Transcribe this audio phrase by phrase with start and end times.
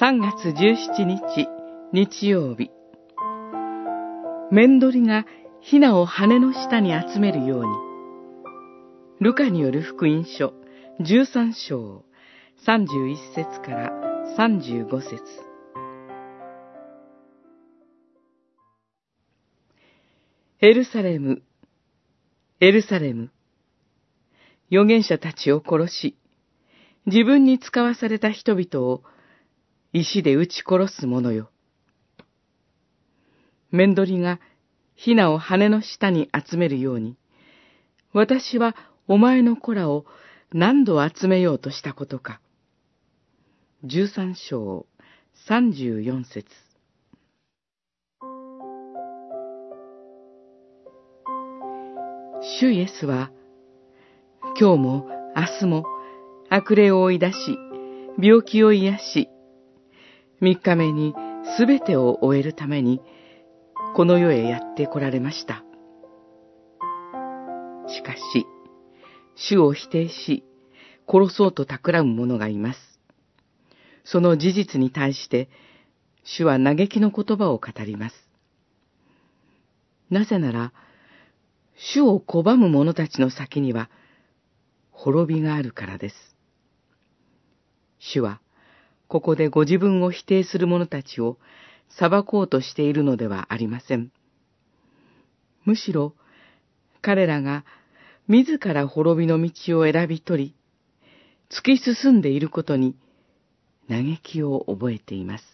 [0.00, 1.48] 3月17日
[1.92, 2.70] 日曜日
[4.52, 5.26] メンドリが
[5.60, 7.68] ヒナを羽の下に集めるように
[9.20, 10.54] ルカによる福音書
[11.00, 12.04] 13章
[12.64, 13.90] 31節から
[14.38, 15.20] 35節
[20.60, 21.42] エルサレム、
[22.60, 23.30] エルサレム。
[24.70, 26.16] 預言者たちを殺し、
[27.06, 29.02] 自分に使わされた人々を
[29.92, 31.50] 石で撃ち殺す者よ。
[33.70, 34.40] メンドリが
[34.94, 37.16] ヒナを羽の下に集めるように、
[38.12, 38.74] 私は
[39.06, 40.04] お前の子らを
[40.52, 42.40] 何度集めようとしたことか。
[43.84, 44.86] 十三章
[45.46, 46.46] 三十四節
[52.60, 53.30] 主イエスは、
[54.58, 55.84] 今日も明日も
[56.50, 57.36] 悪霊を追い出し、
[58.20, 59.28] 病気を癒し、
[60.40, 61.14] 三日目に
[61.56, 63.00] すべてを終えるために、
[63.96, 65.64] この世へやって来られました。
[67.88, 68.46] しかし、
[69.34, 70.44] 主を否定し、
[71.08, 72.78] 殺そうと企む者がいます。
[74.04, 75.48] その事実に対して、
[76.22, 78.14] 主は嘆きの言葉を語ります。
[80.10, 80.72] なぜなら、
[81.76, 83.90] 主を拒む者たちの先には、
[84.92, 86.14] 滅びがあるからです。
[87.98, 88.40] 主は、
[89.08, 91.38] ここでご自分を否定する者たちを
[91.88, 94.12] 裁こうとしているのではありません。
[95.64, 96.14] むしろ、
[97.00, 97.64] 彼らが
[98.28, 100.54] 自ら滅びの道を選び取り、
[101.50, 102.94] 突き進んでいることに
[103.88, 105.44] 嘆きを覚えています。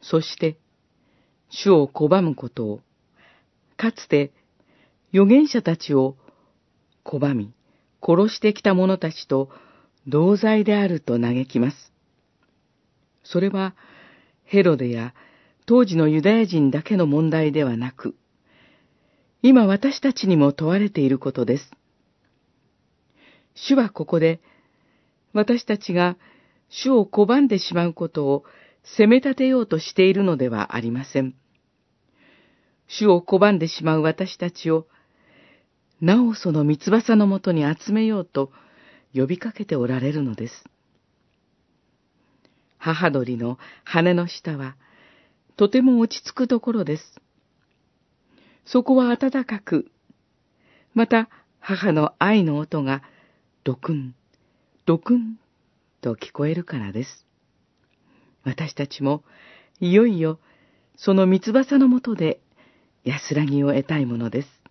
[0.00, 0.56] そして、
[1.50, 2.80] 主を拒むことを、
[3.76, 4.32] かつて
[5.12, 6.16] 預言者たちを
[7.04, 7.52] 拒み、
[8.02, 9.50] 殺してきた者たちと
[10.06, 11.92] 同罪であると嘆きます。
[13.22, 13.74] それは、
[14.44, 15.14] ヘロデや
[15.64, 18.14] 当時のユダヤ人だけの問題ではなく、
[19.42, 21.70] 今私たちにも問われていることです。
[23.54, 24.40] 主はここで、
[25.32, 26.16] 私たちが
[26.68, 28.44] 主を拒んでしまうことを
[28.82, 31.34] 責め立てようとしているのではありません。
[32.88, 34.86] 主を拒んでしまう私たちを
[36.00, 38.50] なおその三翼のもとに集めようと
[39.14, 40.64] 呼びかけておられるのです。
[42.78, 44.76] 母鳥の羽の下は、
[45.56, 47.20] とても落ち着くところです。
[48.64, 49.90] そこは暖かく、
[50.94, 51.28] また
[51.60, 53.02] 母の愛の音が、
[53.64, 54.14] ドクン、
[54.84, 55.38] ドクン
[56.00, 57.26] と聞こえるからです。
[58.44, 59.22] 私たちも、
[59.78, 60.40] いよいよ、
[60.96, 62.40] その三翼のもとで
[63.04, 64.61] 安らぎを得たいものです。